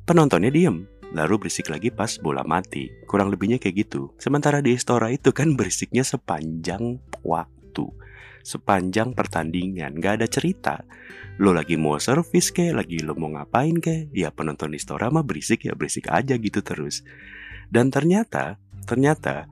penontonnya 0.10 0.50
diem, 0.50 0.90
lalu 1.13 1.48
berisik 1.48 1.70
lagi 1.70 1.94
pas 1.94 2.18
bola 2.18 2.42
mati. 2.42 2.90
Kurang 3.06 3.30
lebihnya 3.30 3.62
kayak 3.62 3.86
gitu. 3.88 4.12
Sementara 4.18 4.60
di 4.60 4.74
Istora 4.74 5.13
itu 5.13 5.30
kan 5.30 5.54
berisiknya 5.60 6.01
sepanjang 6.01 6.98
waktu. 7.22 7.86
Sepanjang 8.42 9.13
pertandingan, 9.13 10.01
gak 10.01 10.18
ada 10.18 10.25
cerita. 10.25 10.82
Lo 11.38 11.54
lagi 11.54 11.78
mau 11.78 12.01
servis 12.01 12.50
ke, 12.50 12.74
lagi 12.74 12.98
lo 13.06 13.13
mau 13.13 13.30
ngapain 13.30 13.78
ke, 13.78 14.10
ya 14.18 14.34
penonton 14.34 14.74
Istora 14.74 15.13
mah 15.13 15.22
berisik 15.22 15.70
ya 15.70 15.78
berisik 15.78 16.10
aja 16.10 16.34
gitu 16.42 16.66
terus. 16.66 17.06
Dan 17.70 17.94
ternyata, 17.94 18.58
ternyata 18.90 19.46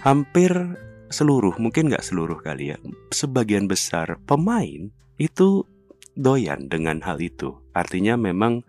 hampir 0.00 0.52
seluruh, 1.10 1.58
mungkin 1.58 1.90
nggak 1.90 2.04
seluruh 2.04 2.40
kali 2.40 2.72
ya, 2.72 2.78
sebagian 3.10 3.66
besar 3.66 4.16
pemain 4.24 4.88
itu 5.20 5.66
doyan 6.16 6.70
dengan 6.70 7.02
hal 7.04 7.20
itu. 7.20 7.58
Artinya 7.76 8.16
memang 8.16 8.64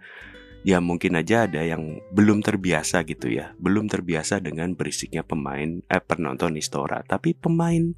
ya 0.61 0.77
mungkin 0.77 1.17
aja 1.17 1.49
ada 1.49 1.61
yang 1.65 2.01
belum 2.13 2.43
terbiasa 2.43 3.05
gitu 3.07 3.31
ya, 3.31 3.53
belum 3.57 3.87
terbiasa 3.87 4.43
dengan 4.43 4.75
berisiknya 4.75 5.23
pemain 5.23 5.81
eh 5.87 6.03
penonton 6.03 6.57
Istora. 6.59 7.01
Tapi 7.05 7.37
pemain 7.37 7.93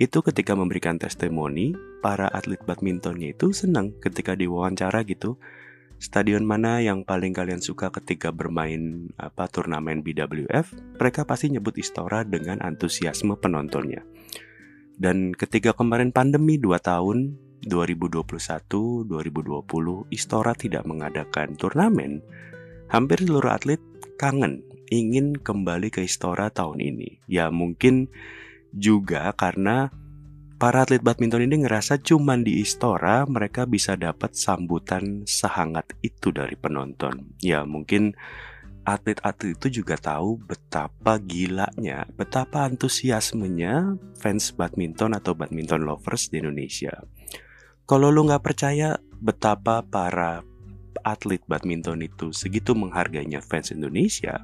itu 0.00 0.18
ketika 0.24 0.56
memberikan 0.56 0.98
testimoni, 0.98 1.76
para 2.02 2.26
atlet 2.26 2.58
badmintonnya 2.64 3.36
itu 3.36 3.54
senang 3.54 3.94
ketika 4.02 4.34
diwawancara 4.34 5.06
gitu 5.06 5.38
stadion 6.02 6.42
mana 6.42 6.82
yang 6.82 7.06
paling 7.06 7.30
kalian 7.30 7.62
suka 7.62 7.94
ketika 7.94 8.34
bermain 8.34 9.14
apa 9.22 9.46
turnamen 9.46 10.02
BWF, 10.02 10.98
mereka 10.98 11.22
pasti 11.22 11.54
nyebut 11.54 11.78
Istora 11.78 12.26
dengan 12.26 12.58
antusiasme 12.58 13.38
penontonnya. 13.38 14.02
Dan 14.98 15.30
ketika 15.30 15.70
kemarin 15.78 16.10
pandemi 16.10 16.58
2 16.58 16.74
tahun 16.82 17.38
2021-2020 17.70 19.06
Istora 20.10 20.52
tidak 20.58 20.82
mengadakan 20.90 21.54
turnamen, 21.54 22.18
hampir 22.90 23.22
seluruh 23.22 23.54
atlet 23.54 23.78
kangen 24.18 24.66
ingin 24.90 25.38
kembali 25.38 25.94
ke 25.94 26.02
Istora 26.02 26.50
tahun 26.50 26.82
ini. 26.82 27.22
Ya 27.30 27.54
mungkin 27.54 28.10
juga 28.74 29.30
karena 29.38 29.94
para 30.62 30.86
atlet 30.86 31.02
badminton 31.02 31.50
ini 31.50 31.66
ngerasa 31.66 31.98
cuman 31.98 32.46
di 32.46 32.62
Istora 32.62 33.26
mereka 33.26 33.66
bisa 33.66 33.98
dapat 33.98 34.38
sambutan 34.38 35.26
sehangat 35.26 35.98
itu 36.06 36.30
dari 36.30 36.54
penonton. 36.54 37.34
Ya 37.42 37.66
mungkin 37.66 38.14
atlet-atlet 38.86 39.58
itu 39.58 39.82
juga 39.82 39.98
tahu 39.98 40.38
betapa 40.38 41.18
gilanya, 41.18 42.06
betapa 42.14 42.62
antusiasmenya 42.62 43.98
fans 44.22 44.54
badminton 44.54 45.18
atau 45.18 45.34
badminton 45.34 45.82
lovers 45.82 46.30
di 46.30 46.38
Indonesia. 46.38 46.94
Kalau 47.82 48.14
lu 48.14 48.22
nggak 48.30 48.46
percaya 48.46 49.02
betapa 49.18 49.82
para 49.82 50.46
atlet 51.02 51.42
badminton 51.50 52.06
itu 52.06 52.30
segitu 52.30 52.78
menghargainya 52.78 53.42
fans 53.42 53.74
Indonesia, 53.74 54.38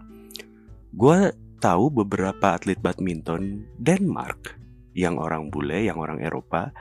gue 0.90 1.30
tahu 1.62 1.94
beberapa 1.94 2.58
atlet 2.58 2.82
badminton 2.82 3.70
Denmark 3.78 4.58
yang 4.98 5.22
orang 5.22 5.54
bule, 5.54 5.86
yang 5.86 6.02
orang 6.02 6.18
Eropa, 6.18 6.74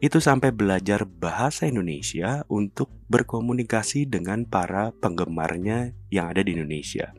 itu 0.00 0.16
sampai 0.16 0.48
belajar 0.48 1.04
bahasa 1.04 1.68
Indonesia 1.68 2.48
untuk 2.48 2.88
berkomunikasi 3.12 4.08
dengan 4.08 4.48
para 4.48 4.96
penggemarnya 4.96 5.92
yang 6.08 6.32
ada 6.32 6.40
di 6.40 6.56
Indonesia. 6.56 7.12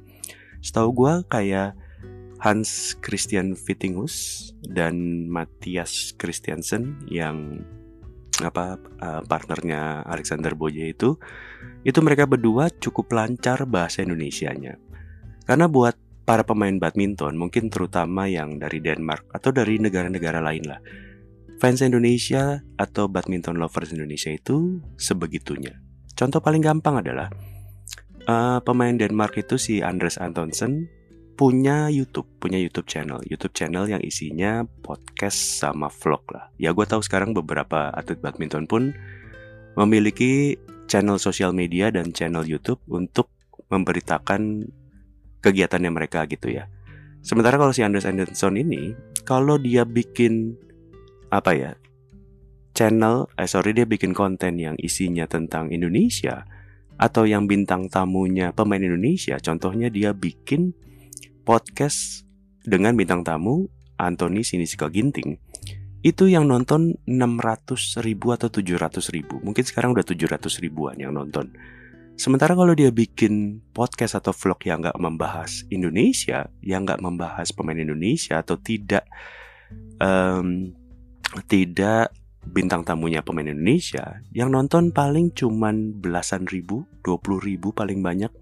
Setahu 0.65 0.89
gue 0.97 1.13
kayak 1.29 1.77
Hans 2.41 2.97
Christian 3.05 3.53
Vittingus 3.53 4.49
dan 4.65 5.29
Matthias 5.29 6.17
Christiansen 6.17 7.05
yang 7.05 7.61
apa 8.41 8.81
uh, 8.81 9.21
partnernya 9.29 10.01
Alexander 10.09 10.57
Boje 10.57 10.89
itu 10.89 11.21
itu 11.85 11.99
mereka 12.01 12.25
berdua 12.25 12.73
cukup 12.73 13.13
lancar 13.13 13.69
bahasa 13.69 14.01
Indonesianya. 14.01 14.81
Karena 15.45 15.69
buat 15.69 15.93
para 16.31 16.47
pemain 16.47 16.71
badminton, 16.71 17.35
mungkin 17.35 17.67
terutama 17.67 18.23
yang 18.23 18.55
dari 18.55 18.79
Denmark 18.79 19.35
atau 19.35 19.51
dari 19.51 19.83
negara-negara 19.83 20.39
lain 20.39 20.63
lah. 20.63 20.79
Fans 21.59 21.83
Indonesia 21.83 22.63
atau 22.79 23.11
badminton 23.11 23.59
lovers 23.59 23.91
Indonesia 23.91 24.31
itu 24.31 24.79
sebegitunya. 24.95 25.75
Contoh 26.15 26.39
paling 26.39 26.63
gampang 26.63 27.03
adalah 27.03 27.27
uh, 28.31 28.63
pemain 28.63 28.95
Denmark 28.95 29.43
itu 29.43 29.59
si 29.59 29.83
Andres 29.83 30.15
Antonsen 30.23 30.87
punya 31.35 31.91
YouTube, 31.91 32.31
punya 32.39 32.55
YouTube 32.63 32.87
channel, 32.87 33.19
YouTube 33.27 33.51
channel 33.51 33.91
yang 33.91 33.99
isinya 33.99 34.63
podcast 34.87 35.35
sama 35.35 35.91
vlog 35.91 36.23
lah. 36.31 36.47
Ya 36.55 36.71
gue 36.71 36.87
tahu 36.87 37.03
sekarang 37.03 37.35
beberapa 37.35 37.91
atlet 37.91 38.23
badminton 38.23 38.71
pun 38.71 38.95
memiliki 39.75 40.55
channel 40.87 41.19
sosial 41.19 41.51
media 41.51 41.91
dan 41.91 42.15
channel 42.15 42.47
YouTube 42.47 42.79
untuk 42.87 43.27
memberitakan 43.67 44.71
kegiatannya 45.41 45.91
mereka 45.91 46.23
gitu 46.29 46.53
ya. 46.53 46.69
Sementara 47.21 47.57
kalau 47.57 47.69
si 47.69 47.85
Anders 47.85 48.09
Anderson 48.09 48.57
ini, 48.57 48.97
kalau 49.25 49.61
dia 49.61 49.85
bikin 49.85 50.57
apa 51.29 51.53
ya 51.53 51.71
channel, 52.73 53.29
eh 53.37 53.45
sorry 53.45 53.75
dia 53.75 53.85
bikin 53.85 54.15
konten 54.15 54.57
yang 54.57 54.73
isinya 54.79 55.27
tentang 55.29 55.69
Indonesia 55.69 56.47
atau 56.97 57.25
yang 57.25 57.45
bintang 57.49 57.89
tamunya 57.89 58.53
pemain 58.53 58.81
Indonesia, 58.81 59.37
contohnya 59.41 59.89
dia 59.89 60.13
bikin 60.13 60.73
podcast 61.45 62.23
dengan 62.61 62.93
bintang 62.93 63.25
tamu 63.25 63.65
Anthony 63.97 64.45
Sinisika 64.45 64.89
Ginting. 64.89 65.37
itu 66.01 66.25
yang 66.25 66.49
nonton 66.49 66.97
600 67.05 68.01
ribu 68.01 68.33
atau 68.33 68.49
700 68.49 69.13
ribu 69.13 69.37
Mungkin 69.45 69.61
sekarang 69.61 69.93
udah 69.93 70.01
700 70.01 70.49
ribuan 70.57 70.97
yang 70.97 71.13
nonton 71.13 71.53
Sementara 72.21 72.53
kalau 72.53 72.77
dia 72.77 72.93
bikin 72.93 73.65
podcast 73.73 74.21
atau 74.21 74.29
vlog 74.29 74.61
yang 74.61 74.85
nggak 74.85 75.01
membahas 75.01 75.65
Indonesia 75.73 76.45
Yang 76.61 76.81
nggak 76.85 77.01
membahas 77.01 77.49
pemain 77.49 77.81
Indonesia 77.81 78.45
Atau 78.45 78.61
tidak 78.61 79.09
um, 79.97 80.69
Tidak 81.49 82.13
bintang 82.45 82.85
tamunya 82.85 83.25
pemain 83.25 83.49
Indonesia 83.49 84.21
Yang 84.29 84.49
nonton 84.53 84.93
paling 84.93 85.33
cuman 85.33 85.97
belasan 85.97 86.45
ribu 86.45 86.85
20 87.01 87.41
ribu 87.41 87.73
paling 87.73 88.05
banyak. 88.05 88.29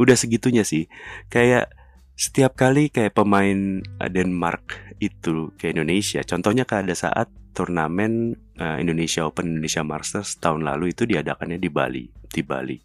Udah 0.00 0.16
segitunya 0.16 0.64
sih. 0.64 0.88
Kayak 1.32 1.72
setiap 2.16 2.56
kali 2.56 2.88
kayak 2.88 3.16
pemain 3.16 3.84
Denmark 4.00 4.96
itu 5.00 5.52
ke 5.60 5.72
Indonesia, 5.72 6.24
contohnya 6.24 6.64
kayak 6.64 6.88
ada 6.88 6.96
saat 6.96 7.28
turnamen 7.56 8.36
uh, 8.60 8.76
Indonesia 8.76 9.24
Open 9.24 9.56
Indonesia 9.56 9.80
Masters 9.80 10.36
tahun 10.36 10.68
lalu 10.68 10.92
itu 10.92 11.08
diadakannya 11.08 11.56
di 11.56 11.72
Bali, 11.72 12.04
di 12.28 12.42
Bali. 12.44 12.76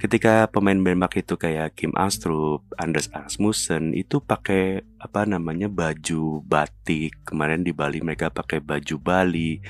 Ketika 0.00 0.50
pemain 0.50 0.74
Denmark 0.74 1.14
itu 1.20 1.38
kayak 1.38 1.78
Kim 1.78 1.94
Astrup, 1.94 2.66
Anders 2.74 3.06
Asmussen 3.14 3.94
itu 3.94 4.18
pakai 4.18 4.82
apa 4.98 5.22
namanya 5.28 5.70
baju 5.70 6.42
batik. 6.42 7.22
Kemarin 7.22 7.62
di 7.62 7.70
Bali 7.70 8.02
mereka 8.02 8.32
pakai 8.32 8.58
baju 8.58 8.98
Bali, 8.98 9.62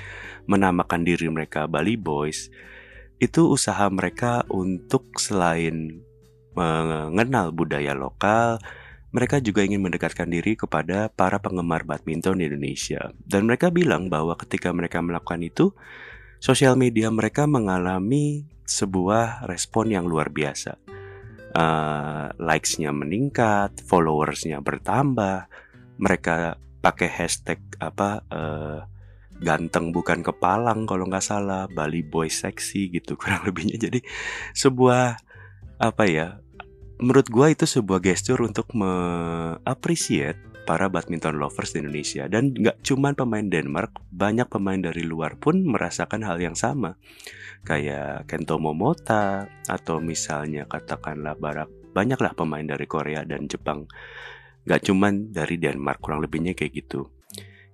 menamakan 0.48 1.04
diri 1.04 1.28
mereka 1.28 1.68
Bali 1.68 2.00
Boys. 2.00 2.48
Itu 3.20 3.52
usaha 3.52 3.84
mereka 3.92 4.46
untuk 4.48 5.20
selain 5.20 6.00
mengenal 6.56 7.52
budaya 7.52 7.92
lokal, 7.92 8.56
mereka 9.12 9.38
juga 9.44 9.60
ingin 9.60 9.84
mendekatkan 9.84 10.26
diri 10.26 10.56
kepada 10.56 11.12
para 11.12 11.36
penggemar 11.36 11.84
badminton 11.84 12.40
di 12.40 12.48
Indonesia. 12.48 13.12
Dan 13.20 13.44
mereka 13.44 13.68
bilang 13.68 14.08
bahwa 14.08 14.34
ketika 14.40 14.72
mereka 14.72 15.04
melakukan 15.04 15.44
itu, 15.44 15.76
sosial 16.40 16.80
media 16.80 17.12
mereka 17.12 17.44
mengalami 17.44 18.48
sebuah 18.64 19.44
respon 19.44 19.92
yang 19.92 20.08
luar 20.08 20.32
biasa. 20.32 20.80
Uh, 21.52 22.32
likes-nya 22.40 22.88
meningkat, 22.96 23.84
followersnya 23.84 24.64
bertambah, 24.64 25.44
mereka 26.00 26.56
pakai 26.80 27.08
hashtag 27.12 27.60
apa 27.78 28.24
uh, 28.32 28.80
ganteng 29.38 29.92
bukan 29.92 30.24
kepalang 30.24 30.88
kalau 30.88 31.06
nggak 31.06 31.22
salah, 31.22 31.70
Bali 31.70 32.00
boy 32.02 32.32
sexy 32.32 32.88
gitu 32.88 33.14
kurang 33.20 33.44
lebihnya. 33.44 33.76
Jadi 33.76 34.00
sebuah 34.56 35.20
apa 35.82 36.04
ya 36.08 36.41
menurut 36.98 37.28
gue 37.30 37.46
itu 37.54 37.64
sebuah 37.64 38.00
gestur 38.02 38.42
untuk 38.44 38.72
mengapresiat 38.76 40.52
para 40.62 40.86
badminton 40.86 41.42
lovers 41.42 41.74
di 41.74 41.82
Indonesia 41.82 42.30
dan 42.30 42.54
nggak 42.54 42.86
cuma 42.86 43.10
pemain 43.12 43.42
Denmark, 43.42 43.98
banyak 44.14 44.46
pemain 44.46 44.78
dari 44.78 45.02
luar 45.02 45.34
pun 45.38 45.66
merasakan 45.66 46.22
hal 46.22 46.38
yang 46.38 46.54
sama. 46.54 46.96
Kayak 47.62 48.26
Kento 48.26 48.58
Momota 48.58 49.46
atau 49.66 50.02
misalnya 50.02 50.66
katakanlah 50.66 51.38
Barak, 51.38 51.70
banyaklah 51.94 52.34
pemain 52.34 52.66
dari 52.66 52.86
Korea 52.86 53.22
dan 53.22 53.46
Jepang. 53.46 53.86
Nggak 54.66 54.82
cuma 54.86 55.10
dari 55.10 55.58
Denmark, 55.58 55.98
kurang 56.02 56.22
lebihnya 56.22 56.54
kayak 56.54 56.74
gitu. 56.86 57.10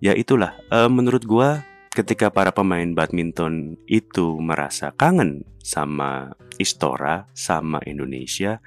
Ya 0.01 0.17
itulah, 0.17 0.57
uh, 0.71 0.89
menurut 0.89 1.25
gue 1.25 1.49
ketika 1.93 2.31
para 2.31 2.55
pemain 2.55 2.87
badminton 2.95 3.81
itu 3.91 4.39
merasa 4.39 4.95
kangen 4.95 5.43
sama 5.59 6.37
Istora, 6.57 7.27
sama 7.35 7.83
Indonesia, 7.85 8.63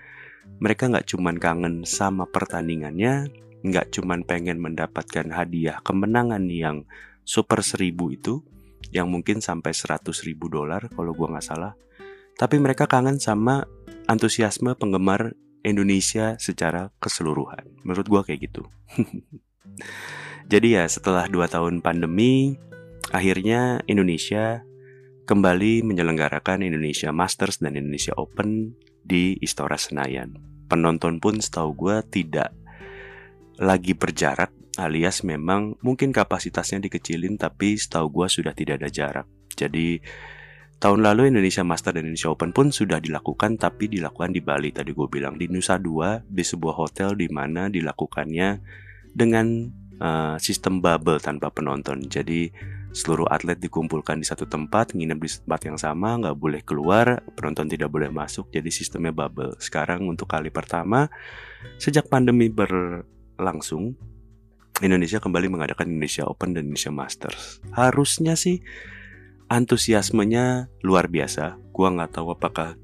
mereka 0.57 0.89
nggak 0.89 1.07
cuman 1.07 1.37
kangen 1.37 1.75
sama 1.87 2.27
pertandingannya, 2.27 3.29
nggak 3.61 3.93
cuman 3.93 4.25
pengen 4.25 4.57
mendapatkan 4.57 5.29
hadiah 5.29 5.77
kemenangan 5.85 6.43
yang 6.49 6.83
super 7.23 7.61
seribu 7.61 8.09
itu, 8.09 8.41
yang 8.89 9.07
mungkin 9.07 9.39
sampai 9.39 9.71
seratus 9.71 10.25
ribu 10.25 10.49
dolar 10.49 10.89
kalau 10.91 11.13
gua 11.13 11.37
nggak 11.37 11.45
salah. 11.45 11.73
Tapi 12.35 12.57
mereka 12.57 12.89
kangen 12.89 13.21
sama 13.21 13.69
antusiasme 14.09 14.73
penggemar 14.75 15.37
Indonesia 15.61 16.35
secara 16.41 16.89
keseluruhan. 16.97 17.85
Menurut 17.85 18.07
gua 18.09 18.21
kayak 18.25 18.49
gitu. 18.49 18.65
Jadi 20.51 20.75
ya 20.75 20.83
setelah 20.89 21.29
dua 21.29 21.47
tahun 21.47 21.79
pandemi, 21.79 22.57
akhirnya 23.13 23.79
Indonesia 23.87 24.65
kembali 25.29 25.85
menyelenggarakan 25.85 26.65
Indonesia 26.65 27.13
Masters 27.15 27.63
dan 27.63 27.79
Indonesia 27.79 28.11
Open 28.17 28.75
di 29.05 29.39
Istora 29.39 29.79
Senayan 29.79 30.50
penonton 30.71 31.19
pun 31.19 31.35
setahu 31.35 31.75
gue 31.75 31.95
tidak 32.07 32.55
lagi 33.59 33.91
berjarak 33.91 34.55
alias 34.79 35.27
memang 35.27 35.75
mungkin 35.83 36.15
kapasitasnya 36.15 36.87
dikecilin 36.87 37.35
tapi 37.35 37.75
setahu 37.75 38.23
gue 38.23 38.27
sudah 38.31 38.55
tidak 38.55 38.79
ada 38.79 38.89
jarak. 38.89 39.27
Jadi 39.51 39.99
tahun 40.79 41.03
lalu 41.03 41.35
Indonesia 41.35 41.61
Master 41.67 41.99
dan 41.99 42.07
Indonesia 42.07 42.31
Open 42.31 42.55
pun 42.55 42.71
sudah 42.71 43.03
dilakukan 43.03 43.59
tapi 43.59 43.91
dilakukan 43.91 44.31
di 44.31 44.39
Bali 44.39 44.71
tadi 44.71 44.95
gue 44.95 45.07
bilang 45.11 45.35
di 45.35 45.51
Nusa 45.51 45.75
Dua 45.75 46.23
di 46.23 46.41
sebuah 46.41 46.75
hotel 46.79 47.19
di 47.19 47.27
mana 47.27 47.67
dilakukannya 47.67 48.49
dengan 49.11 49.67
uh, 49.99 50.35
sistem 50.39 50.79
bubble 50.79 51.19
tanpa 51.19 51.51
penonton. 51.51 52.07
Jadi 52.07 52.47
seluruh 52.91 53.27
atlet 53.31 53.55
dikumpulkan 53.55 54.19
di 54.19 54.27
satu 54.27 54.47
tempat, 54.47 54.91
nginep 54.91 55.19
di 55.19 55.29
tempat 55.31 55.61
yang 55.67 55.77
sama, 55.79 56.19
nggak 56.19 56.37
boleh 56.37 56.61
keluar, 56.63 57.23
penonton 57.39 57.71
tidak 57.71 57.87
boleh 57.87 58.11
masuk, 58.11 58.51
jadi 58.51 58.67
sistemnya 58.67 59.15
bubble. 59.15 59.55
Sekarang 59.63 60.03
untuk 60.07 60.27
kali 60.27 60.51
pertama, 60.51 61.07
sejak 61.79 62.11
pandemi 62.11 62.51
berlangsung, 62.51 63.95
Indonesia 64.81 65.21
kembali 65.21 65.47
mengadakan 65.47 65.87
Indonesia 65.87 66.27
Open 66.27 66.57
dan 66.57 66.67
Indonesia 66.67 66.91
Masters. 66.91 67.61
Harusnya 67.71 68.33
sih 68.33 68.59
antusiasmenya 69.47 70.73
luar 70.81 71.07
biasa. 71.07 71.59
Gua 71.71 71.93
nggak 71.93 72.17
tahu 72.17 72.33
apakah 72.33 72.75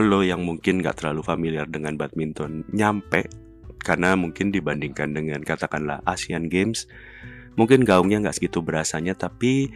lo 0.00 0.24
yang 0.24 0.42
mungkin 0.42 0.80
nggak 0.80 1.04
terlalu 1.04 1.20
familiar 1.20 1.68
dengan 1.68 2.00
badminton 2.00 2.64
nyampe 2.72 3.28
karena 3.82 4.16
mungkin 4.16 4.48
dibandingkan 4.48 5.12
dengan 5.12 5.44
katakanlah 5.44 6.00
Asian 6.08 6.48
Games 6.48 6.88
Mungkin 7.54 7.84
gaungnya 7.84 8.24
nggak 8.24 8.36
segitu 8.40 8.64
berasanya, 8.64 9.12
tapi 9.12 9.70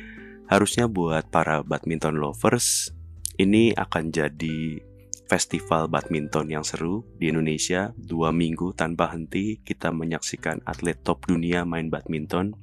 harusnya 0.48 0.86
buat 0.86 1.28
para 1.28 1.60
badminton 1.60 2.16
lovers 2.16 2.94
ini 3.36 3.74
akan 3.76 4.14
jadi 4.14 4.80
festival 5.26 5.90
badminton 5.90 6.48
yang 6.48 6.64
seru 6.64 7.04
di 7.18 7.28
Indonesia. 7.28 7.92
Dua 7.98 8.30
minggu 8.30 8.72
tanpa 8.72 9.12
henti 9.12 9.60
kita 9.60 9.90
menyaksikan 9.92 10.62
atlet 10.64 10.96
top 11.02 11.26
dunia 11.28 11.66
main 11.66 11.90
badminton. 11.92 12.54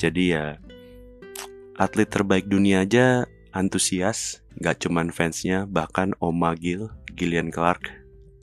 Jadi 0.00 0.32
ya 0.32 0.56
atlet 1.76 2.08
terbaik 2.08 2.46
dunia 2.48 2.86
aja 2.86 3.26
antusias 3.50 4.40
nggak 4.62 4.86
cuman 4.86 5.10
fansnya 5.10 5.66
bahkan 5.66 6.14
Oma 6.22 6.54
Gil 6.54 6.92
Gillian 7.18 7.50
Clark 7.50 7.99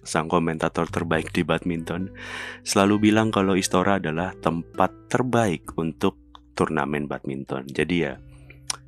sang 0.08 0.32
komentator 0.32 0.88
terbaik 0.88 1.36
di 1.36 1.44
badminton, 1.44 2.16
selalu 2.64 3.12
bilang 3.12 3.28
kalau 3.28 3.60
Istora 3.60 4.00
adalah 4.00 4.32
tempat 4.40 5.12
terbaik 5.12 5.76
untuk 5.76 6.16
turnamen 6.56 7.12
badminton. 7.12 7.68
Jadi 7.68 7.96
ya, 8.08 8.16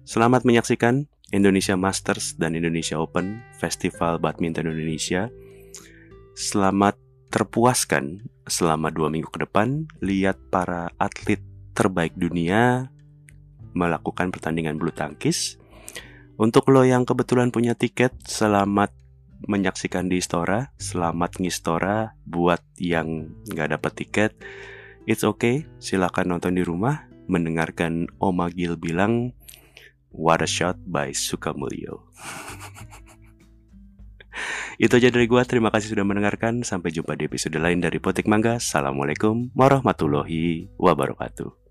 selamat 0.07 0.47
menyaksikan 0.47 1.11
Indonesia 1.35 1.75
Masters 1.75 2.39
dan 2.39 2.55
Indonesia 2.55 2.97
Open, 2.97 3.43
Festival 3.59 4.17
Badminton 4.17 4.71
Indonesia. 4.71 5.27
Selamat 6.33 6.95
terpuaskan 7.29 8.25
selama 8.49 8.89
dua 8.89 9.13
minggu 9.13 9.29
ke 9.29 9.45
depan, 9.45 9.85
lihat 10.01 10.39
para 10.49 10.89
atlet 10.97 11.43
terbaik 11.77 12.17
dunia 12.17 12.89
melakukan 13.77 14.33
pertandingan 14.33 14.81
bulu 14.81 14.89
tangkis. 14.89 15.61
Untuk 16.39 16.71
lo 16.71 16.81
yang 16.87 17.03
kebetulan 17.03 17.51
punya 17.51 17.75
tiket, 17.75 18.15
selamat 18.25 18.89
menyaksikan 19.45 20.11
di 20.11 20.19
Istora. 20.19 20.75
Selamat 20.75 21.39
ngistora 21.39 22.17
buat 22.27 22.59
yang 22.75 23.31
nggak 23.47 23.79
dapat 23.79 23.91
tiket. 23.95 24.31
It's 25.07 25.23
okay, 25.23 25.63
silakan 25.79 26.35
nonton 26.35 26.57
di 26.57 26.63
rumah. 26.65 27.07
Mendengarkan 27.29 28.09
Oma 28.17 28.49
Gil 28.49 28.75
bilang, 28.75 29.37
What 30.09 30.41
a 30.41 30.49
shot 30.49 30.81
by 30.89 31.13
Sukamulyo. 31.13 32.09
Itu 34.81 34.97
aja 34.97 35.13
dari 35.13 35.29
gua. 35.29 35.45
Terima 35.45 35.69
kasih 35.69 35.93
sudah 35.93 36.07
mendengarkan. 36.07 36.65
Sampai 36.65 36.95
jumpa 36.95 37.13
di 37.13 37.29
episode 37.29 37.59
lain 37.59 37.83
dari 37.83 38.01
Potik 38.01 38.25
Mangga. 38.25 38.57
Assalamualaikum 38.57 39.53
warahmatullahi 39.53 40.71
wabarakatuh. 40.79 41.68